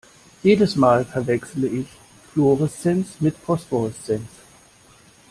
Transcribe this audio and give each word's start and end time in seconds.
Jedes 0.41 0.75
Mal 0.77 1.05
verwechsle 1.05 1.67
ich 1.67 1.85
Fluoreszenz 2.33 3.17
mit 3.19 3.37
Phosphoreszenz. 3.37 4.29